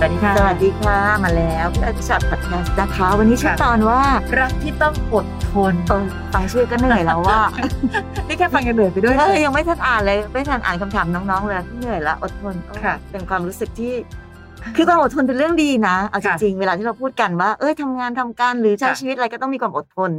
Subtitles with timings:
[0.00, 4.00] สวัสดีค่ะ สวัสดีค่ะ มาแล้วพี่อ้อยพี่ชอ็อตพอดแคสต์นะคะ วันนี้ชื่อค่ะตอนว่า
[4.40, 7.40] รักที่ต้องอดทนเออฟังชื่อก็เหนื่อยแล้วว่า
[8.28, 13.92] นี่แค่ฟังกันเหนื่อยไปด้วยเออยังไม่ทันอ่านเลย ไม่ทันอ่านคำถามน้องๆเลยเหนื่อยละอดทนเออค่ะเป็นความรู้สึกที่
[14.76, 20.12] คือความอดทนเป็นเรื่องดีนะ เอาจค่ะริงๆ เวลาที่เราพูดกันว่า เอ้ยทำงานทำการหรือใช้ค่ะชีวิตอะไรก็ต้องมีความอดทน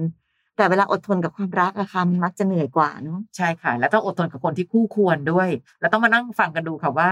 [0.57, 7.11] แต่เวลาอดทนกับความรักอะค่ะมันมักจะเหนื่อยกว่าเนาะใช่ค่ะ แล้วต้องอดทนกับคนที่คู่ควรด้วย แล้วต้องมานั่งฟังกันดูค่ะว่า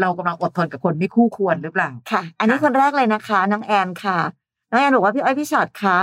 [0.00, 4.18] เรากำลังอดทนกับคนไม่คู่ควรหรือเปล่าค่ะ อันนี้ค่ะคนแรกเลยนะคะ น้องแอนค่ะ
[4.70, 5.98] น้องแอนบอกว่าพี่อ้อยพี่ชอตคะ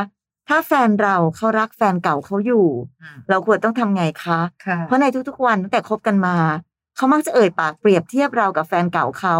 [0.50, 2.68] ถ้าแฟนเราเขารักแฟนเก่าเขาอยู่
[3.02, 6.36] อืมเราควรต้องทำไงคะค่ะเพราะในทุกๆวันตั้งแต่คบกันมา
[6.96, 9.36] เขามักจะเอ่ยปากเปรียบเทียบเรากับแฟนเก่าเขา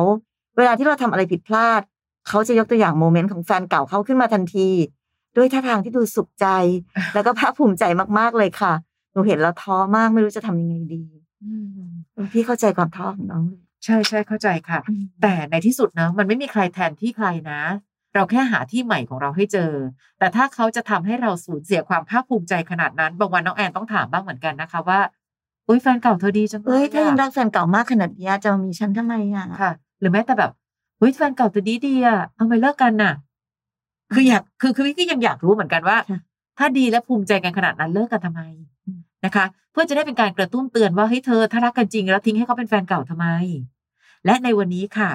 [0.58, 1.82] เวลาที่เราทำอะไรผิดพลาด
[2.28, 4.70] เขาจะยกตัวอย่างโมเมนต์ของแฟนเก่าเขาขึ้นมาทันที
[5.38, 6.48] ด้วยท่าทางที่ดูสุขใจ
[7.14, 7.84] แล้วก็ภาคภูมิใจ
[8.18, 8.74] มากๆเลยค่ะ
[9.12, 11.04] หนูเห็นแล้วท้อมากไม่รู้จะทำยังไงดี
[11.44, 11.52] อื
[11.88, 14.80] มพี่เข้าใจความท้อของน้องเลย ใช่ใช่เข้าใจค่ะ
[15.22, 17.62] แต่ในที่สุดนะมันไม่มีใครแทนที่ใครนะ
[18.14, 19.72] เราแค่หาที่ใหม่ของเราให้เจอ
[20.20, 25.00] แต่ถ้าเขาจะทำให้เราสูญเสียความภาคภูมิใจขนาดนั้น บางวันน้องแอนต้องถามบ้างเหมือนกันนะคะว่า
[25.68, 30.52] อุ้ยแฟนเก่าเธอดีจังเลเอ้ยยถ้ายังอะรักแฟนเก่ามากขนาดนี้จะมามีฉันทำไมอะค่ะ หรือแม้แต่แบบ
[31.00, 33.14] เฮ้ยแฟนเก่าตัวดีดีอะเอาไปเลิกกันน่ะ
[34.14, 36.20] คืออยากคือคือพี่ก็ยังอยากรู้เหมือนกันว่าค่ะ
[36.58, 38.42] ถ้าดีและภูมิใจกันขนาดนั้นเลิกกันทำไม
[38.86, 43.28] อืมนะคะ เพื่อจะได้เป็นการกระตุ้นเตือนว่าเฮ้ยเธอถ้ารักกันจริงแล้วทิ้งให้เขาเป็นแฟนเก่าทำไม
[44.26, 45.12] และในวันนี้ค่ะ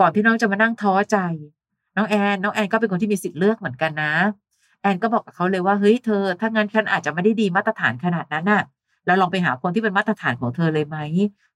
[0.00, 1.16] ก่อนที่น้องจะมานั่งท้อใจ
[1.96, 4.14] น้องแอน น้องแอนก็เป็นคนที่มีสิทธิ์เลือกเหมือนกันนะ
[4.82, 8.62] แอนก็บอกกับเขาเลยว่าเฮ้ยเธอ ถ้างั้นฉันอาจจะไม่ได้ดีมาตรฐานขนาดนั้นน่ะ
[9.06, 10.98] แล้วลองไปหาคนที่เป็นมาตรฐานของเธอเลยไหม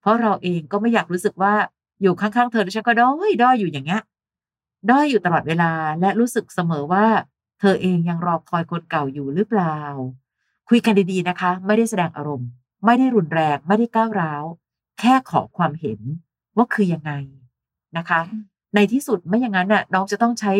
[0.00, 1.55] เพราะเราเองก็ไม่อยากรู้สึกว่า
[2.03, 4.03] อยู่ข้างๆเธอแล้วฉันก็ด้อยด้อยอยู่อย่างเงี้ย
[4.91, 7.06] ด้อยอยู่ตลอดเวลาและรู้สึกเสมอว่า
[7.60, 9.78] เธอเองยังรอคอยคนเก่าอยู่หรือเปล่า
[10.69, 12.48] คุยกันดีๆนะคะ ไม่ได้แสดงอารมณ์
[12.84, 14.44] ไม่ได้รุนแรง ไม่ได้ก้าวร้าว
[15.00, 16.00] แค่ขอความเห็น
[16.57, 17.13] ว่าคือยังไง
[17.97, 18.21] นะคะ
[18.75, 20.53] ในที่สุดไม่อย่างนั้นน่ะน้องจะต้องใช้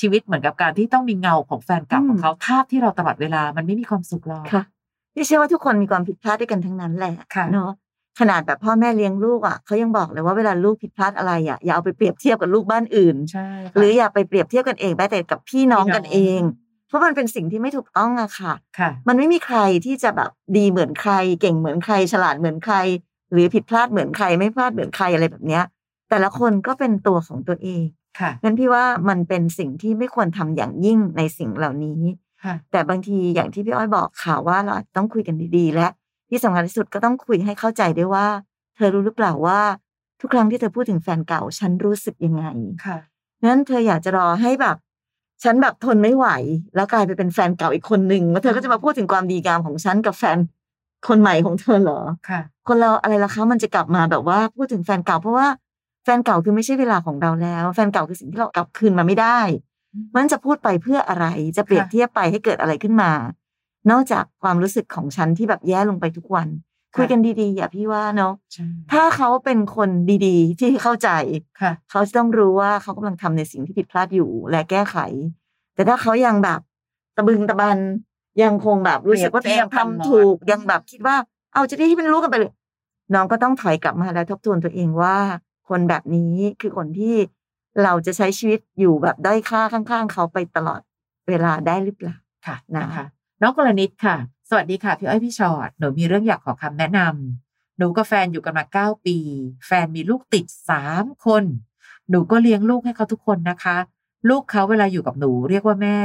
[0.00, 4.62] ชีวิตเหมือนกับการที่ต้องมีเงาของแฟนเก่าอืมของเขาทาบที่เราตลอดเวลามันไม่มีความสุขหรอกค่ะ
[5.14, 7.70] พี่เชื่อว่าทุกคนมีความผิดพลาดด้วยกันทั้งนั้นแหละค่ะเนาะ
[8.20, 16.40] ขนาดแบบพ่อแม่เลี้ยงลูกอะเขายังบอกเลยว่าเวลาลูกผิดพลาดอะไรอะอย่าเอาไปเปรียบเทียบกับลูกบ้านอื่นใช่ค่ะหรืออย่าไปเปรียบเทียบกันเองแม้แต่กับพี่น้องพี่น้องกันเอง
[16.88, 22.76] เพราะมันเป็นสิ่งที่ไม่ถูกต้องอะค่ะค่ะ มันไม่มีใครที่จะแบบดีเหมือนใคร เก่งเหมือนใคร ฉลาดเหมือนใคร
[23.32, 25.64] หรือผิดพลาดเหมือนใครไม่พลาดเหมือนใครอะไรแบบเนี้ย
[26.10, 27.84] แต่ละคนก็เป็นตัวของตัวเอง
[28.20, 32.00] ค่ะงั้นพี่ว่ามันเป็นสิ่งที่ไม่ควรทำอย่างยิ่งในสิ่งเหล่านี้
[32.44, 35.88] ค่ะแต่บางทีอย่างที่พี่อ้อยบอกค่ะว่าเราอาจจะต้องคุยกันดีๆ และ
[36.28, 38.26] ที่สำคัญที่สุดก็ต้องคุยให้เข้าใจด้วยว่า
[38.76, 39.60] เธอรู้หรือเปล่าว่า
[40.20, 42.44] ทุกครั้งที่เธอพูดถึงแฟนเก่า ฉันรู้สึกยังไง
[42.86, 42.98] ค่ะ
[43.44, 44.76] งั้นเธออยากจะรอให้แบบ
[45.42, 46.26] ฉันแบบทนไม่ไหว
[46.74, 50.38] แล้วกลายไปเป็นแฟนเก่าอีกคนหนึ่งแล้วเธอก็จะมาพูดถึงความดีงามของฉันกับแฟน
[51.08, 55.48] คนใหม่ของเธอเหรอค่ะ คนเราอะไรล่ะคะมันจะกลับมาแบบว่าพูดถึงแฟนเก่าเพราะว่า
[56.04, 59.40] แฟนเก่าคือไม่ใช่เวลาของเราแล้ว แฟนเก่าคือสิ่งที่เรากลับคืนมาไม่ได้
[59.94, 61.26] อืมมันจะพูดไปเพื่ออะไร
[61.56, 63.12] จะเปรียบค่ะเทียบไปให้เกิดอะไรขึ้นมา
[63.90, 66.48] นอกจากความรู้สึกของฉันที่แบบแย่ลงไปทุกวัน
[66.96, 69.90] คุยกันดีๆอย่าพี่ว่าเนาะใช่ถ้าเขาเป็นคน
[70.26, 71.10] ดีๆ ที่เข้าใจ
[71.60, 74.96] ค่ะเขาจะต้องรู้ว่าเขากำลังทำในสิ่งที่ผิดพลาดอยู่และแก้ไข
[75.74, 76.60] แต่ถ้าเขายังแบบ
[77.16, 77.78] ตะบึงตะบัน
[78.42, 81.16] ยังคงแบบรู้สึกว่าตัวเองทำถูกยังแบบคิดว่า
[81.52, 82.52] เอาจะได้ที่เป็นรู้กันไปเลย
[83.14, 85.16] น้องก็ต้องถอยกลับมาและทบทวนตัวเองว่า
[85.68, 87.16] คนแบบนี้คือคนที่
[87.82, 90.80] เราจะใช้ชีวิตอยู่แบบด้อยค่าข้างๆ เขาไปตลอด
[91.28, 92.16] เวลาได้หรือเปล่า
[92.46, 93.06] ค่ะนะนะคะ
[93.42, 94.16] น้องกรณิตค่ะ
[94.48, 99.16] สวัสดีค่ะพี่อ้อยพี่ชอดหนูมีเรื่องอยากขอคำแนะนำหนูกับแฟนอยู่กันมาเก้าปี
[99.66, 101.44] แฟนมีลูกติดสามคน
[102.10, 103.76] หนูก็เลี้ยงลูกให้เขาทุกคนนะคะ
[104.28, 105.98] ลูกเขาเวลาอยู่กับหนูเรียกว่าแม่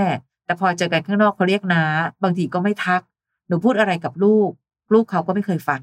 [0.47, 1.83] แต่พอเจอกันข้างนอกเขาเรียกน้า
[2.23, 3.01] บางทีก็ไม่ทัก
[3.47, 4.49] หนูพูดอะไรกับลูก
[4.93, 5.81] ลูกเขาก็ไม่เคยฟัง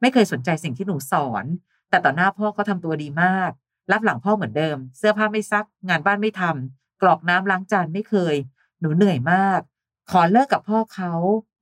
[0.00, 1.44] ไม่เคยสนใจสิ่งที่หนูสอน
[1.90, 3.50] แต่ต่อหน้าพ่อเขาทำตัวดีมาก
[3.92, 8.34] รับหลังพ่อเหมือนเดิม เสื้อผ้าไม่ซัก งานบ้านไม่ทำกรอกน้ำล้างจานไม่เคย
[8.80, 9.60] หนูเหนื่อยมาก
[10.10, 11.12] ขอเลิกกับพ่อเขา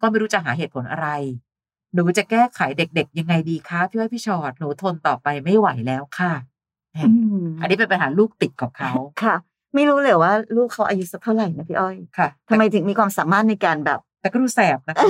[0.00, 1.08] ก็ไม่รู้จะหาเหตุผลอะไร
[1.94, 6.32] หนูจะแก้ไขเด็ก ๆ ยังไงดีคะพี่อ้อยพี่ชอดหนูทนต่อไปไม่ไหวแล้วค่ะ
[6.92, 6.98] แหม
[7.60, 8.92] อันนี้เป็นปัญหาลูกติดกับเขา
[9.22, 9.34] ค่ะ
[9.74, 15.06] ไม่รู้เลยว่า ลูกเขาอายุสักเท่าไหร่นะพี่อ้อยค่ะทำไมถึงมีความสามารถในการแบบ แต่ก็ดูแสบนะคะ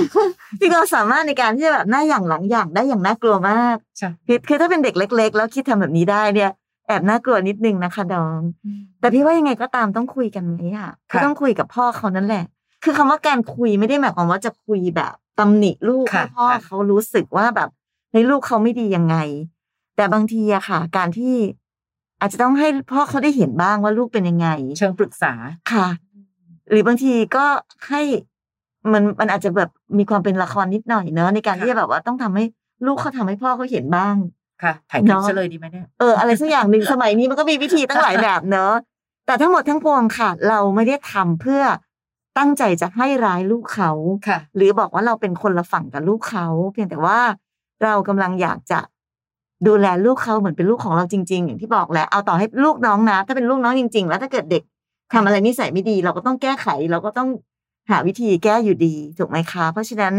[0.61, 6.51] มีความสามารถในการที่จะแบบหน้าอย่างหลังอย่างได้อย่างน่ากลัวมากใช่คือคือถ้าเป็นเด็กเล็ก ๆ แล้วคิดทำแบบนี้ได้เนี่ย
[6.87, 8.41] แอบน่ากลัวนิดนึงนะคะน้อง
[8.99, 12.45] แต่พี่ว่ายังไงก็ตามต้องคุยกันไหมอะก็ต้องคุยกับพ่อเขานั่นแหละ
[12.83, 17.69] คือคำว่าการคุยไม่ได้หมายความว่าจะคุยแบบตำหนิลูกค่ะให้พ่อค่ะเขารู้สึกว่าแบบ
[18.15, 19.15] ฮ้ยลูกเขาไม่ดียังไง
[19.95, 21.35] แต่บางทีอะค่ะ การที่
[22.19, 24.47] อาจจะต้องให้พ่อเขาได้เห็นบ้างว่าลูกเป็นยังไง
[24.77, 25.33] เชิงปรึกษา
[25.71, 25.87] ค่ะ
[26.69, 27.45] หรือบางทีก็
[27.89, 28.01] ให้
[28.93, 32.43] มันมันอาจจะแบบมีความเป็นละครนิดหน่อยเนอะในการค่ะที่จะแบบว่าต้องทำให้
[32.85, 34.15] ลูกเขาทำให้พ่อเขาเห็นบ้าง
[34.63, 38.73] ค่ะ ถ่ายคลิปเนาะซะเลยดีไหมเนี่ยเอออะไรสักอย่างหนึ่งสมัยนี้มันก็มีวิธีตั้งหลายแบบเนอะ
[39.25, 41.63] แต่ทั้งหมดทั้งปวงค่ะ เราไม่ได้ทำเพื่อ
[42.37, 43.91] ตั้งใจจะให้ร้ายลูกเขา
[44.27, 47.19] ค่ะ หรือบอกว่าเราเป็นคนละฝั่งกับลูกเขา เพียงแต่ว่า
[47.83, 48.79] เรากำลังอยากจะ
[49.67, 54.63] ดูแลลูกเขาเหมือนเป็นลูกของเราจริง ๆ อย่างที่บอกแหละเอาต่อให้ลูกน้องนะ ถ้าเป็นลูกน้องจริง ๆ แล้วถ้าเกิดเด็ก
[55.13, 57.29] ทำอะไรนิสัยไม่ดี เราก็ต้องแก้ไข เราก็ต้อง
[57.89, 60.15] หาวิธีแก้อยู่ดี ถูกไหมคะ เพราะฉะนั้น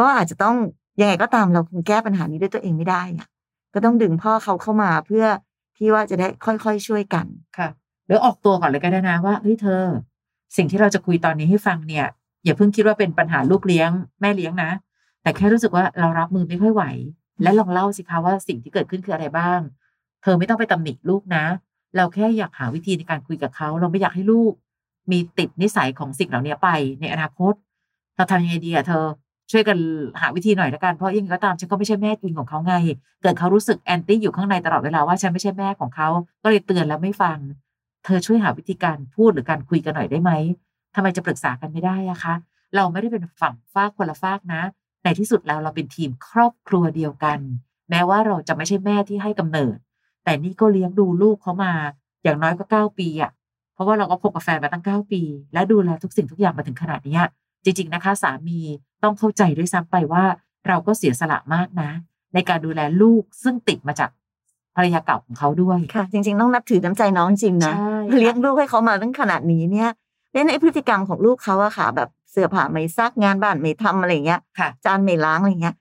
[0.00, 0.56] ก็อาจจะต้อง
[1.00, 3.26] ยังไงก็ตามเราคงแก้ปัญหานี้ด้วยตัวเองไม่ได้อะ
[3.74, 5.26] ก็ต้องดึงพ่อเขาเข้ามาเพื่อ
[5.76, 7.26] ที่ว่าจะได้ค่อยๆช่วยกัน
[7.58, 7.68] ค่ะ
[8.06, 9.82] หรือออกตัวก่อนเลยก็ได้นะว่าเฮ้ยเธอ
[10.56, 12.06] สิ่งที่เราจะคุยตอนนี้ให้ฟังเนี่ย
[12.44, 14.70] อย่าเพิ่งคิดว่าเป็นปัญหาลูกเลี้ยงแม่เลี้ยงนะ
[15.22, 16.84] แต่แค่รู้สึกว่าเรารับมือไม่ค่อยไหว
[17.42, 19.60] และลองเล่าสิคะว่าสิ่งที่เกิดขึ้นคืออะไรบ้าง
[20.22, 21.44] เธอไม่ต้องไปตำหนิลูกนะ
[21.96, 24.52] เราแค่อยากหาวิธีในการคุยกับเขา เราไม่อยากให้ลูก
[25.10, 26.68] มีติดนิสัยของสิ่งเหล่านี้ไป
[27.00, 27.54] ในอนาคต
[28.16, 29.04] เราทำยังไงดีอะเธอ
[29.50, 29.78] ช่วยกัน
[30.20, 32.74] หาวิธีหน่อยละกัน เพราะยังไงก็ตามฉันก็ไม่ใช่แม่จริงของเขาไง
[33.22, 36.08] เกิดเขารู้สึกแอนตี้อยู่ข้างในตลอดเวลาว่าฉันไม่ใช่แม่ของเขา
[36.42, 37.38] ก็เลยเตือนแล้วไม่ฟัง
[38.04, 40.30] เธอช่วยหาวิธีการพูดหรือการคุยกันหน่อยได้ไหม
[40.94, 42.34] ทำไมจะปรึกษากันไม่ได้อะคะ
[42.74, 44.62] เราไม่ได้เป็นฝั่งฝากคนละฝากนะ
[45.04, 47.38] ในที่สุดแล้วเราเป็นทีมครอบครัวเดียวกัน
[47.90, 49.76] แม้ว่าเราจะไม่ใช่แม่ที่ให้กำเนิด
[50.24, 51.72] แต่นี่ก็เลี้ยงดูลูกเขามา
[52.22, 53.32] อย่างน้อยก็เก้าปีอะ
[53.74, 55.20] เพราะว่าเราก็คบกับแฟนมาตั้งเก้าปี
[55.52, 57.22] และดูแลทุกสิ่งทุกอย่างมาถึงขนาดเนี้ย
[57.64, 58.60] จริง ๆนะคะ สามี
[59.02, 60.24] ต้องเข้าใจด้วยซ้ำไปว่า
[60.68, 61.90] เราก็เสียสละมากนะ
[62.34, 64.10] ในการดูแลลูกซึ่งติดมาจาก
[64.76, 69.90] ภรรยาเก่าของเขาด้วยค่ะ จริง ๆ ต้องนับถือน้ำใจน้องจริงนะใช่เลี้ยงลูกให้เขามาตั้งขนาดนี้เนี่ย
[70.32, 75.76] เล่นไอ้พฤติกรรมของลูกเขาอะค่ะ แบบเสื้อผ้าไม่ซักงานบ้านไม่ทำอะไรอย่างเงี้ยค่ะจานไม่ล้างอะไรเงี้ย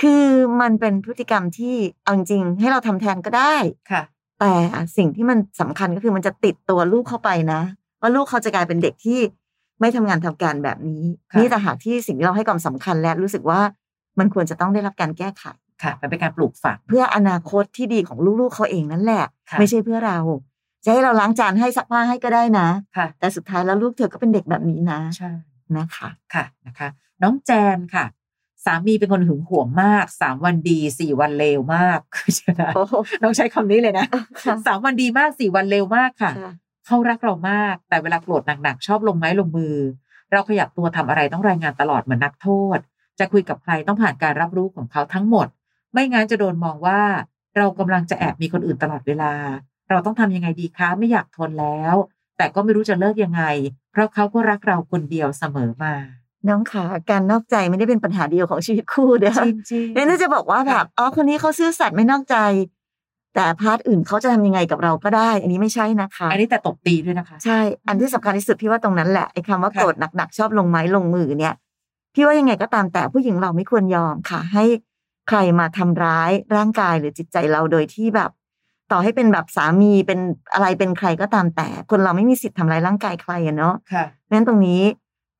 [0.00, 0.26] คือ
[0.60, 3.54] มันเป็นพฤติกรรมที่เอาจริงๆให้เราทำแทนก็ได้
[3.90, 4.02] ค่ะ
[4.40, 4.52] แต่
[4.96, 7.60] สิ่งที่มันสำคัญก็คือมันจะติดตัวลูกเข้าไปนะ
[8.00, 9.20] ว่าลูกเขาจะกลายเป็นเด็กที่
[9.80, 13.60] ไม่ทำงานทำการแบบนี้ค่ะนี่แต่หากที่สิ่งที่เราให้ความสำคัญและรู้สึกว่า
[14.18, 15.44] มันควรจะต้องได้รับการแก้ไข
[15.82, 20.18] ค่ะมันเป็นการปลูกฝังเพื่ออนาคตที่ดีของลูกๆเขาเองนั่นแหละค่ะไม่ใช่เพื่อเรา
[20.84, 25.30] จะให้เราล้างจานให้ซักผ้าให้ก็ได้นะค่ะแต่สุดท้ายแล้วลูกเธอก็เป็นเด็กแบบนี้นะใช่
[25.78, 26.88] นะคะค่ะนะคะ
[27.22, 28.04] น้องแจนค่ะ
[28.64, 34.06] สามีเป็นคนหึงหวงมากสามวันดีสี่วันเลวมากคือจะนะโอ้โหน้องใช้คำนี้เลยนะ
[34.40, 36.52] ค่ะสามวันดีมากสี่วันเลวมากค่ะค่ะ
[36.86, 39.76] เขารักเรามาก แต่เวลาโกรธหนักๆชอบลงไม้ลงมือ
[40.32, 42.78] เราขยับตัวทำอะไรต้องรายงานตลอดเหมือนนักโทษ
[43.18, 45.46] จะคุยกับใครต้องผ่านการรับรู้ของเขาทั้งหมด
[45.92, 47.00] ไม่งั้นจะโดนมองว่า
[47.56, 49.32] เรากำลังจะแอบมีคนอื่นตลอดเวลา
[49.90, 51.94] เราต้องทำยังไงดีคะไม่อยากทนแล้ว
[52.36, 53.42] แต่ก็ไม่รู้จะเลิกยังไง
[53.92, 55.94] เพราะเขาก็รักเราคนเดียวเสมอมา
[56.48, 62.36] น้องขาการนอกใจไม่ได้เป็นปัญหาเดียวของชีวิตคู่เด้อจริงๆเนี่ยน่าจะบอกว่าแบบอ๋อคนนี้เขาซื่อสัตย์ไม่นอกใจ
[63.34, 71.54] แต่พาร์ทอื่นเขาจะทำยังไงกับเราก็ได้ อันนี้ไม่ใช่นะคะ อันนี้แต่ตบตีด้วยนะคะ ใช่ อันที่สำคัญที่สุดพี่ว่าตรงนั้นแหละไอ้คำว่าค่ะโกรธหนักๆชอบลงไม้ลงมือเนี่ย
[72.14, 74.64] พี่ว่ายังไงก็ตามแต่ผู้หญิงเราไม่ควรยอมค่ะ ให้
[75.28, 78.30] ใครมาทำร้ายร่างกายหรือจิตใจเราโดยที่แบบ
[78.92, 80.20] ต่อให้เป็นแบบสามีเป็น
[80.52, 84.82] อะไรเป็นใครก็ตามแต่ คนเราไม่มีสิทธิ์ทำร้ายร่างกายใครอะเนาะค่ะเพราะฉะนั้นตรงนี้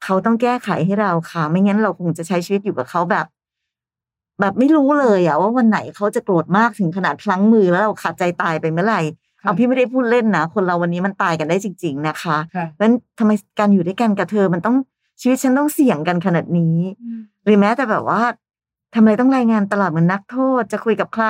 [0.04, 3.26] เขาต้องแก้ไขให้เราค่ะ ไม่งั้นเราคงจะใช้ชีวิตอยู่กับเขาแบบ
[4.40, 9.00] แบบไม่รู้เลยอะว่าวันไหนเขาจะโกรธมากถึงขนาดพลั้งมือแล้วเราขาดใจตายไปเมื่อไหร่
[9.40, 14.76] ค่ะเอาพี่ไม่ได้พูดเล่นนะคนเราวันนี้มันตายกันได้จริง ๆ นะคะค่ะเพราะฉะนั้นทำไมการอยู่ด้วยกันกับเธอมันต้อง
[15.20, 16.76] ชีวิตฉันต้องเสี่ยงกันขนาดนี้
[17.44, 18.22] หรือแม้แต่แบบว่า
[18.94, 21.26] ทำไมต้องรายงานตลอดเหมือนนักโทษ จะคุยกับใคร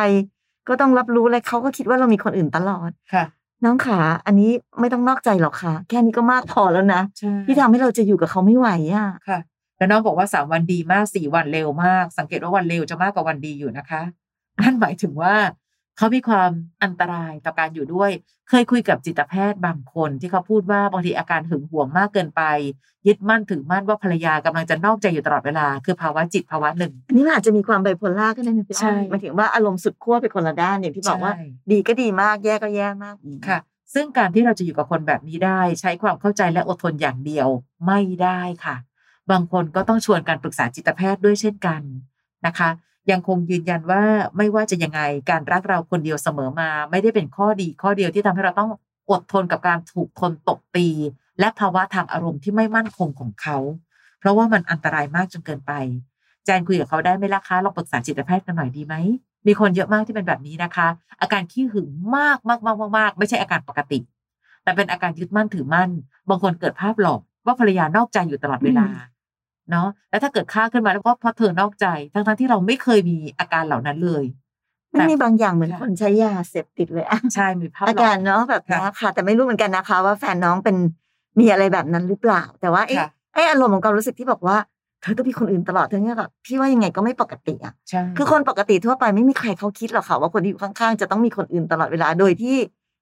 [0.69, 3.25] ก็ต้องรับรู้เลยเขาก็คิดว่าเรามีคนอื่นตลอดค่ะ
[3.65, 4.51] น้องขาอันนี้
[4.81, 9.39] ไม่ต้องนอกใจหรอกค่ะ แค่นี้ก็มากพอแล้วนะใช่ที่ทำให้เราจะอยู่กับเขาไม่ไหวอะค่ะ
[9.77, 14.03] แล้วน้องบอกว่าสามวันดีมากสี่วันเร็วมาก สังเกตว่าวันเร็วจะมากกว่าวันดีอยู่นะคะ
[14.63, 15.35] นั่นหมายถึงว่า
[15.97, 16.51] เขามีความ
[16.83, 18.11] อันตรายต่อการอยู่ด้วย
[18.49, 22.43] เคยคุยกับจิตแพทย์บางคนที่เขาพูดว่าบางทีอาการหึงหวงมากเกินไป
[23.07, 33.15] ยึดมั่นถือมั่นว่าภรรยากำลังจะนอกใจอยู่ตลอดเวลา คือภาวะจิตภาวะหนึ่ง อันนี้มันอาจจะมีความไบโพล่าก็ได้นะพี่ใช่อ้อยหมายถึงว่าอารมณ์สุดขั้วไปคนละด้านอย่างที่บอกว่าใช่ดีก็ดีมากแย่ก็แย่มาก
[33.49, 33.59] ค่ะ
[33.95, 37.49] ซึ่งการที่เราจะอยู่กับคนแบบนี้ได้ ใช้ความเข้าใจและอดทนอย่างเดียว
[37.87, 38.77] ไม่ได้ค่ะ
[39.31, 41.81] บางคนก็ต้องชวนการปรึกษาจิตแพทย์ด้วยเช่นกัน
[42.47, 42.69] นะคะ
[43.11, 44.03] ยังคงยืนยันว่า
[44.37, 48.71] ไม่ว่าจะยังไงการรักเราคนเดียวเสมอมา ไม่ได้เป็นข้อดีข้อเดียวที่ทำให้เราต้อง
[49.11, 50.89] อดทนกับการถูกทนตบตี
[51.41, 53.59] และภาวะทางอารมณ์ที่ไม่มั่นคงของเขา
[54.19, 55.73] เพราะว่ามันอันตรายมากจนเกินไป
[56.45, 58.95] แจนคุยกับเขาได้ไหมล่ะคะลองปรึกษาจิตแพทย์กันหน่อยดีไหม
[59.47, 60.89] มีคนเยอะมากที่เป็นแบบนี้นะคะ
[61.21, 63.99] อาการขี้หึงมากมากมากมากมากไม่ใช่อาการปกติ
[64.63, 65.91] แต่เป็นอาการยึดมั่นถือมั่น
[66.29, 68.87] บางคนเกิดภาพหลอกว่าภรรยานอกใจอยู่ตลอดเวลา
[69.71, 74.25] เนาะแล้วถ้าเกิดฆ่าขึ้นมาแล้วก็เพราะเธอนอกใจ ทั้งๆที่เราไม่เคยมีอาการเหล่านั้นเลย
[74.95, 80.77] มันมีบางอย่างเหมือนค่ะคนใช้ยาเสพติดเลยอะใช่มีภาพอาการเนาะแบบนี้ค่ะ แต่ไม่รู้เหมือนกันนะคะ ว่าแฟนน้องเป็น
[81.41, 84.57] มีอะไรแบบนั้นหรือเปล่า แต่ว่าไอ้ค่ะไอ้อารมณ์ของความรู้สึกที่บอกว่า
[85.03, 92.57] เธอต้องมีคนอื่นตลอดเธอเนี่ยแบบพี่ว่ายังไงก็ไม่ปกติอะใช่คือคนปกติทั่วไปไม่มีใครเขาคิดหรอกค่ะว่าคนที่อยู่ข้างๆ จะต้องมีคนอื่นตลอดเวลาโดยที่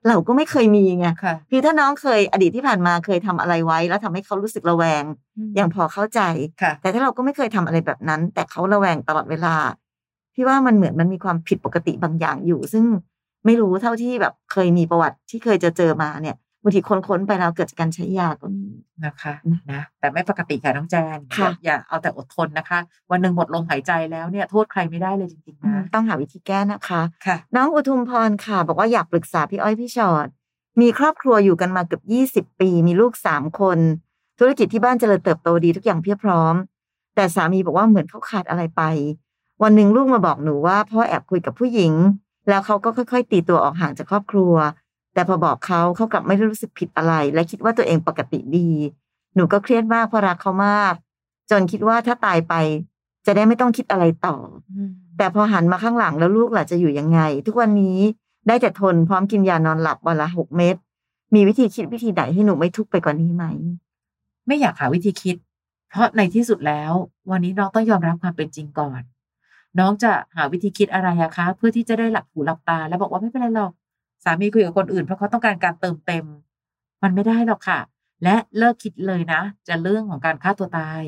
[0.09, 5.04] เราก็ไม่เคยมีไงค่ะคือถ้าน้องเคยอดีตที่ผ่านมาเคยทำอะไรไว้ แล้วทำให้เขารู้สึกระแวง
[5.59, 6.21] ยังพอเข้าใจ
[6.62, 9.54] ค่ะแต่ถ้าเราก็ไม่เคยทำอะไรแบบนั้น แต่เขาระแวงตลอดเวลา
[10.35, 12.85] พี่ว่ามันเหมือนมันมีความผิดปกติบางอย่างอยู่ ซึ่ง
[13.45, 18.67] ไม่รู้เท่าที่แบบเคยมีประวัติที่เคยจะเจอมาเนี่ย บางทีค้นๆไปแล้วเกิดจากการใช้ยาก็มี
[19.05, 22.79] นะคะอืมนะแต่ไม่ปกติค่ะน้องแจนค่ะอย่าอย่าเอาแต่อดทนนะคะ
[23.11, 30.26] วันหนึ่งหมดลมหายใจแล้วเนี่ยโทษใครไม่ได้เลยจริงๆอืมนะต้องหาวิธีแก้นะคะค่ะ น้องอุทุมพรค่ะ บอกว่าอยากปรึกษาพี่อ้อยพี่ชอด
[30.81, 33.79] มีครอบครัวอยู่กันมาเกือบยี่สิบปี มีลูกสามคน
[34.38, 36.55] ธุรกิจที่บ้านเจริญเติบโตดีทุกอย่างเพียบพร้อม
[37.14, 38.83] แต่สามีบอกว่าเหมือนเขาขาดอะไรไป
[39.62, 41.93] วันหนึ่งลูกมาบอกหนูว่าพ่อแอบคุยกับผู้หญิง
[42.49, 44.55] แล้วเขาก็ค่อย ๆ ตีตัวออกห่างจากครอบครัว
[45.21, 48.69] แต่พอบอกเขาเขากลับไม่ได้รู้สึกผิดอะไร และคิดว่าตัวเองปกติดี
[49.35, 50.95] หนูก็เครียดมากเพราะรักเขามาก
[51.50, 52.55] จนคิดว่าถ้าตายไป
[53.27, 54.37] จะได้ไม่ต้องคิดอะไรต่อ
[55.19, 57.99] แต่พอหันมาข้างหลังแล้วลูกหล่ะจะอยู่ยังไง ทุกวันนี้
[58.47, 60.77] ได้แต่ทนพร้อมกินยานอนหลับวันละหกเม็ด
[61.35, 63.45] มีวิธีคิดวิธีไหนให้หนูไม่ทุกข์ไปกว่านี้ไหม
[64.47, 65.37] ไม่อยากหาวิธีคิด
[65.91, 66.93] เพราะในที่สุดแล้ว
[67.31, 69.03] วันนี้น้องต้องยอมรับความเป็นจริงก่อน
[69.79, 73.73] น้องจะหาวิธีคิดอะไรอะคะ เพื่อที่จะได้หลับหูหลับตา แล้วบอกว่าไม่เป็นไรหรอก
[74.25, 76.25] สามีคุยกับคนอื่นเพราะเขาต้องการการเติมเต็ม
[77.03, 77.81] มันไม่ได้หรอกค่ะ
[78.25, 81.03] และเลิกคิดเลยนะ จะเรื่องของการฆ่าตัวตาย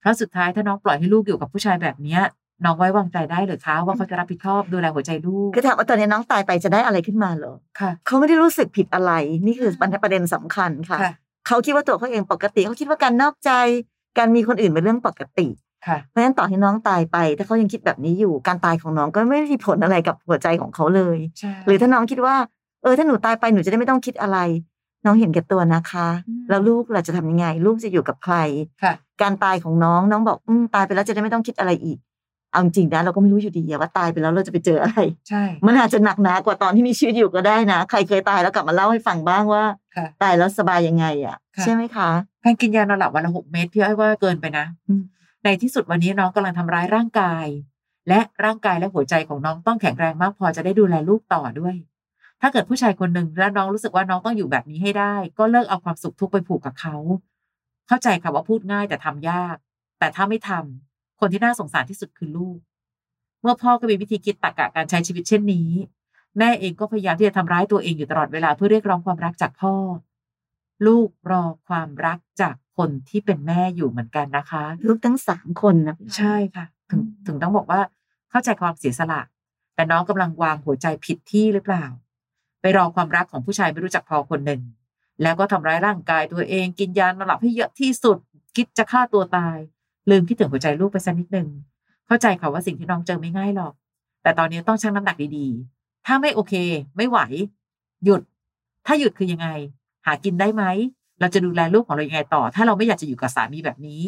[0.00, 2.22] เพราะสุดท้ายถ้าน้องปล่อยให้ลูกอยู่กับผู้ชายแบบเนี้ย
[2.64, 9.12] น้องไว้วางใจได้หรือคะว่าเขาจะรับผิดชอบดูแลหัวใจลูกคือถามว่าตอนนี้น้องตายไปจะได้อะไรขึ้นมาเหรอค่ะเขาไม่ได้รู้สึกผิดอะไร
[9.46, 9.70] นี่คือ
[10.02, 11.12] ประเด็นสำคัญค่ะค่ะ
[11.46, 13.50] เขาคิดว่าตัวเขาเองปกติ เขาคิดว่าการนอกใจ
[14.18, 15.69] การมีคนอื่นเป็นเรื่องปกติค่ะ
[16.10, 22.34] เพราะฉะนั้นต่อให้น้องตายไป ถ้าเขายังคิดแบบนี้อยู่การตายของน้องก็ไม่ได้มีผลอะไรกับหัวใจของเขาเลยใช่หรือถ้าน้องคิดว่า
[22.82, 24.38] เออถ้าหนูตายไปหนูจะได้ไม่ต้องคิดอะไร
[25.04, 28.36] น้องเห็นแก่ตัวนะคะอืมแล้วลูกล่ะจะทำยังไง ลูกจะอยู่กับใคร
[28.82, 31.98] ค่ะการตายของน้องน้องบอกอืมตายไปแล้วจะได้ไม่ต้องคิดอะไรอีก
[32.52, 39.64] เอาจริงๆนะเราก็ไม่รู้อยู่ดีอะว่าตายไปแล้วเราจะไปเจออะไร ใช่ มันอาจจะหนักหนากว่าตอนที่มีชีวิตอยู่ก็ได้นะ ใครเคยตายแล้วกลับมาเล่าให้ฟังบ้างว่า
[39.96, 42.10] ค่ะตายแล้วสบายยังไงอะค่ะ ใช่ไหมคะ
[42.44, 45.02] การกินยานอนหลับวันละหกเม็ดพี่อ้อยว่าเกินไปนะอืม
[45.44, 47.46] ในที่สุดวันนี้น้องกำลังทำร้ายร่างกาย
[48.08, 51.74] และร่างกายและหัวใจของน้องต้องแข็งแรงมากพอจะได้ดูแลลูกต่อด้วย
[52.40, 56.96] ถ้าเกิดผู้ชายคนหนึ่งแล้วน้องรู้สึกว่าน้องต้องอยู่แบบนี้ให้ได้ ก็เลิกเอาความสุขทุกไปผูกกับเขา
[57.88, 59.56] เข้าใจค่ะว่าพูดง่ายแต่ทำยาก
[59.98, 62.58] แต่ถ้าไม่ทำคนที่น่าสงสารที่สุดคือลูก
[63.42, 65.70] เมื่อพ่อก็มีวิธีคิดตรรกะการใช้ชีวิตเช่นนี้
[66.38, 69.74] แม่เองก็พยายามที่จะทำร้ายตัวเองอยู่ตลอดเวลาเพื่อเรียกร้องความรักจากพ่อ
[70.86, 77.80] ลูกรอความรักจากคนที่เป็นแม่อยู่เหมือนกันนะคะ ลูกทั้งสามคนนะใช่ค่ะ ถึงถึงต้องบอกว่า
[78.30, 79.20] เข้าใจความเสียสละ
[79.74, 81.84] แต่น้องกำลังวางหัวใจผิดที่หรือเปล่า
[82.60, 84.62] ไปรอความรักของผู้ชายไม่รู้จักพอคนหนึ่ง
[85.22, 88.18] แล้วก็ทำร้ายร่างกายตัวเองกินยานอนหลับให้เยอะที่สุด
[88.56, 89.56] คิดจะฆ่าตัวตาย
[90.10, 91.48] ลืมคิดถึงหัวใจลูกไปสักนิดหนึ่ง
[92.06, 93.74] เข้าใจค่ะว่าสิ่งที่น้องเจอไม่ง่ายหรอก
[94.22, 96.54] แต่ตอนนี้ต้องชั่งน้ำหนักดีๆ ถ้าไม่โอเค
[96.96, 97.18] ไม่ไหว
[98.04, 98.22] หยุด
[98.86, 99.48] ถ้าหยุดคือยังไง
[100.06, 100.64] หากินได้ไหม
[101.20, 104.02] เราจะดูแลลูกของเรายังไงต่อ ถ้าเราไม่อยากจะอยู่กับสามีแบบนี้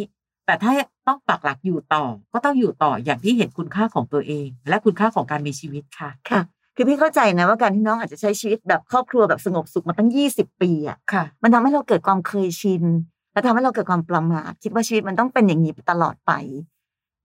[0.47, 0.73] แต่ถ้า
[1.07, 6.41] ต้องปักหลักอยู่ต่อ ก็ต้องอยู่ต่ออย่างที่เห็นคุณค่าของตัวเอง และคุณค่าของการมีชีวิตค่ะค่ะ
[6.77, 12.85] คือพี่เข้าใจนะว่าการที่น้องอาจจะใช้ชีวิตแบบครอบครัวแบบสงบสุขมาตั้งยี่สิบปีอะค่ะ มันทำให้เราเกิดความเคยชิน
[13.33, 16.33] และทำให้เราเกิดความประมาทคิดว่าชีวิตมันต้องเป็นอย่างนี้ไปตลอดไป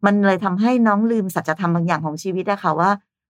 [0.05, 2.89] มันเลยทำให้น้องลืมสัจธรรมบางอย่างของชีวิตอะค่ะว่า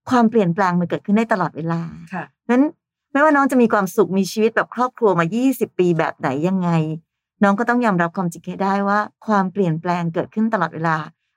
[0.10, 1.82] ความเปลี่ยนแปลงมันเกิดขึ้นได้ตลอดเวลา
[2.14, 2.64] ค่ะนั้น
[3.12, 6.70] ไม่ว่าน้องจะมีความสุขมีชีวิตแบบครอบครัวมา 20 ปีแบบไหนยังไง
[7.44, 10.96] น้องก็ต้องยอมรับความจริงให้ได้ว่า ความเปลี่ยนแปลงเกิดขึ้นตลอดเวลา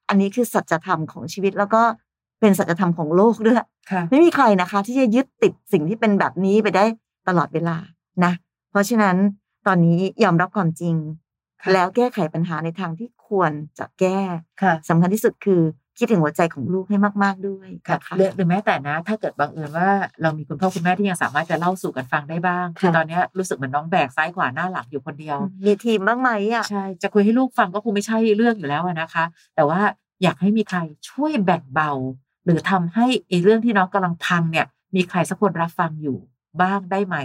[0.09, 1.83] อันนี้คือสัจธรรมของชีวิตแล้วก็
[2.41, 3.57] เป็นสัจธรรมของโลกด้วย
[3.91, 6.85] ค่ะไม่มีใครนะคะ ที่จะยึดติดสิ่งที่เป็นแบบนี้ไปได้
[7.29, 7.77] ตลอดเวลา
[8.25, 8.33] นะ
[8.71, 9.17] เพราะฉะนั้น
[9.67, 10.95] ตอนนี้ยอมรับความจริง
[11.63, 14.21] ค่ะแล้วแก้ไขปัญหาในทางที่ควรจะแก้
[14.63, 15.63] ค่ะสำคัญที่สุดคือ
[16.01, 19.91] คิดถึงหัวใจของลูกให้มาก ๆด้วยค่ะนะคะหรือหรือแม้แต่นะ ถ้าเกิดบังเอิญว่า
[20.23, 29.25] เรามีคุณพ่อคุณแม่ที่ยังสามารถจะเล่าสู่กันฟังได้บ้าง คือค่ะตอนเนี้ยรู้สึกเหมือนน้องแบกซ้ายขวาหน้าหลังอยู่คนเดียว มีทีมบ้างไหมอะใช่จะคุยให้ลูกฟังก็คงไม่ใช่เรื่องอยู่แล้วอะนะคะ
[29.57, 29.81] แต่ว่า
[30.23, 30.79] อยากให้มีใคร
[31.11, 31.93] ช่วยแบ่งเบา
[32.45, 34.67] หรือทำให้ไอ้เรื่องที่น้องกำลังพังเนี่ย
[34.97, 36.19] มีใครสักคนรับฟังอยู่
[36.63, 37.17] บ้างได้ไหม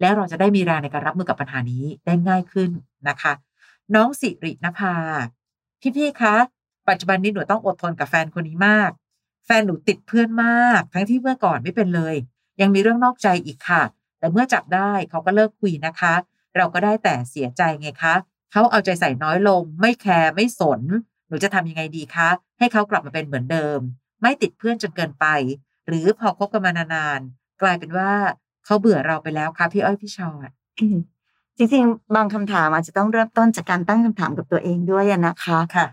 [0.00, 2.70] แล้วเราจะได้มีแรงในการรับมือกับปัญหานี้ได้ง่ายขึ้น
[3.08, 3.32] นะคะ
[3.94, 4.94] น้องสิรินภา
[5.96, 6.36] พี่ๆคะ
[6.88, 8.90] ปัจจุบันนี้หนูต้องอดทนกับแฟนคนนี้มาก
[9.46, 12.14] แฟนหนูติดเพื่อนมาก ทั้งที่เมื่อก่อนไม่เป็นเลย
[12.60, 13.82] ยังมีเรื่องนอกใจอีกค่ะ
[14.18, 16.14] แต่เมื่อจับได้เขาก็เลิกคุยนะคะ
[16.56, 18.14] เราก็ได้แต่เสียใจไงคะ
[18.52, 20.80] เขาเอาใจใส่น้อยลง ไม่แคร์ไม่สน
[21.28, 22.28] หนูจะทำยังไงดีคะ
[22.58, 23.78] ให้เขากลับมาเป็นเหมือนเดิม
[24.22, 25.26] ไม่ติดเพื่อนจนเกินไป
[25.86, 28.12] หรือพอคบกันมานานๆกลายเป็นว่า
[28.64, 30.98] เขาเบื่อเราไปแล้วคะพี่อ้อยพี่ชอดอืม
[31.56, 35.86] จริงๆ บางคำถามอาจจะต้องเริ่มต้นจากการตั้งคำถามกับตัวเองด้วยอะนะคะค่ะ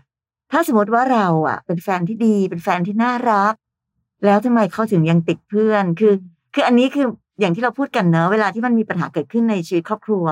[0.52, 3.54] ถ้าสมมติว่าเราอะ เป็นแฟนที่ดีเป็นแฟนที่น่ารัก
[4.24, 6.12] แล้วทำไมเขาถึงยังติดเพื่อนคือ
[6.54, 7.06] คืออันนี้คือ
[7.40, 10.26] อย่างที่เราพูดกันเนอะเวลาที่มันมีปัญหาเกิดขึ้นในชีวิตครอบครัว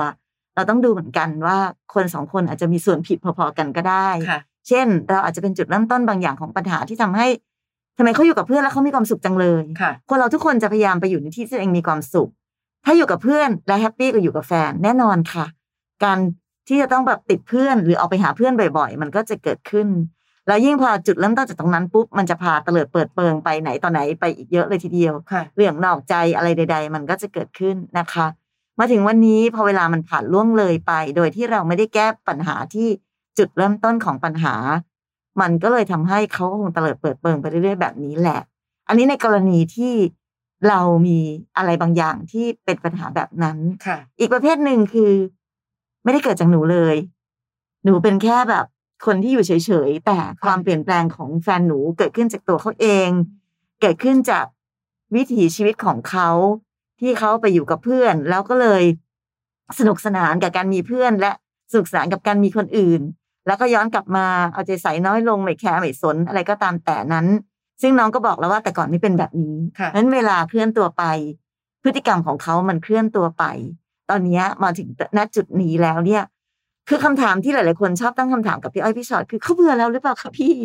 [0.55, 1.57] เราต้องดูเหมือนกันว่า
[1.93, 7.27] คนสองคนอาจจะมีส่วนผิดพอๆกันก็ได้ค่ะเช่น เราอาจจะเป็นจุดเริ่มต้นบางอย่างของปัญหาที่ทำให้
[7.97, 12.29] ทำไมเขาอยู่กับเพื่อนแล้วเขามีความสุขจังเลยค่ะคนเราทุกคนจะพยายามไปอยู่ในที่ที่ตัวเองมีความสุข
[12.85, 15.45] ถ้าอยู่กับเพื่อนและแฮปปี้กว่าอยู่กับแฟนแน่นอนค่ะ
[16.03, 16.19] การ
[16.67, 19.87] ที่จะต้องแบบติดเพื่อนหรือออกไปหาเพื่อนบ่อย ๆ มันก็จะเกิดขึ้น
[20.47, 28.27] แล้วยิ่งพอจุดเริ่มต้นจากตรงนั้นปุ๊บมันจะพาเตลิดเปิดเปิงไปไหนต่อไหนไปอีกเยอะเลยทีเดียวค่ะเรื่องนอกใจอะไรใด ๆ มันก็จะเกิดขึ้นนะคะ
[28.79, 32.87] มาถึงวันนี้พอเวลามันผ่านล่วงเลยไป โดยที่เราไม่ได้แก้ปัญหาที่
[33.37, 34.55] จุดเริ่มต้นของปัญหา
[35.41, 38.41] มันก็เลยทำให้เขาก็คงเตลิดเปิดเปิงไปเรื่อยๆแบบนี้แหละ
[38.87, 39.93] อันนี้ในกรณีที่
[40.67, 41.19] เรามี
[41.57, 45.11] อะไรบางอย่างที่เป็นปัญหาแบบนั้นค่ะอีกประเภทหนึ่งคือ
[46.05, 46.95] ไม่ได้เกิดจากหนูเลย
[47.83, 48.65] หนูเป็นแค่แบบ
[49.05, 49.51] คนที่อยู่เฉ
[49.87, 53.09] ยๆ แต่ความเปลี่ยนแปลงของแฟนหนูเกิดขึ้นจากตัวเขาเอง
[53.81, 54.45] เกิดขึ้นจาก
[55.15, 56.29] วิถีชีวิตของเขา
[56.99, 58.83] ที่เขาไปอยู่กับเพื่อน แล้วก็เลย
[59.79, 61.31] สนุกสนานกับการมีเพื่อน และ
[61.71, 63.01] สนุกสนานกับการมีคนอื่น
[63.47, 67.27] แล้วก็ย้อนกลับมาเอาใจใส่น้อยลงไม่แคร์ไม่สนอะไรก็ตามแต่นั้น
[67.81, 71.03] ซึ่งน้องก็บอกแล้วว่าแต่ก่อนไม่เป็นแบบนี้ค่ะนั้นเวลาเคลื่อนตัวไป
[71.83, 73.43] พฤติกรรมของเขามันเคลื่อนตัวไป
[74.09, 76.23] ตอนเนี้ยมาถึงณจุดนี้แล้วเนี่ย
[76.89, 80.55] คือคำถามที่หลาย ๆ คนชอบตั้งคำถามกับพี่อ้อยพี่ชอตคือเขาเบื่อแล้วหรือเปล่าคะพี่